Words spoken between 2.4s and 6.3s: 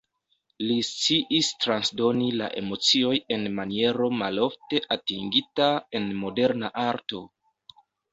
emocioj en maniero malofte atingita en